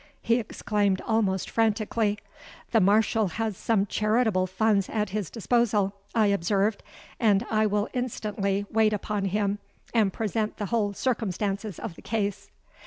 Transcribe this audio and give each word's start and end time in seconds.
he 0.23 0.39
exclaimed 0.39 0.99
almost 1.01 1.47
frantically.—'The 1.47 2.79
Marshal 2.81 3.27
has 3.27 3.55
some 3.55 3.85
charitable 3.85 4.47
funds 4.47 4.89
at 4.89 5.11
his 5.11 5.29
disposal,' 5.29 5.93
I 6.15 6.25
observed; 6.25 6.81
'and 7.19 7.45
I 7.51 7.67
will 7.67 7.87
instantly 7.93 8.65
wait 8.71 8.93
upon 8.93 9.25
him, 9.25 9.59
and 9.93 10.11
present 10.11 10.57
the 10.57 10.65
whole 10.73 10.93
circumstances 10.93 11.77
of 11.77 11.93
the 11.93 12.01
case.' 12.01 12.49